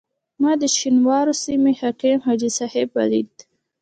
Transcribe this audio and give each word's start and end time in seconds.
ما 0.41 0.51
د 0.61 0.63
شینوارو 0.77 1.33
سیمې 1.45 1.73
حکیم 1.81 2.17
حاجي 2.25 2.49
صاحب 2.57 2.87
ولیدی. 2.97 3.41